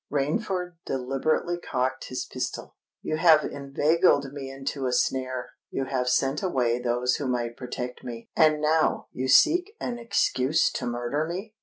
Rainford 0.11 0.77
deliberately 0.83 1.59
cocked 1.59 2.05
his 2.05 2.25
pistol. 2.25 2.75
"You 3.03 3.17
have 3.17 3.45
inveigled 3.45 4.33
me 4.33 4.49
into 4.49 4.87
a 4.87 4.91
snare—you 4.93 5.85
have 5.85 6.09
sent 6.09 6.41
away 6.41 6.79
those 6.79 7.17
who 7.17 7.27
might 7.27 7.55
protect 7.55 8.03
me—and 8.03 8.59
now 8.61 9.09
you 9.11 9.27
seek 9.27 9.75
an 9.79 9.99
excuse 9.99 10.71
to 10.71 10.87
murder 10.87 11.27
me!" 11.29 11.53